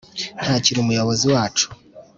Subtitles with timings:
[0.41, 1.65] ntakiri umuyobozi wacu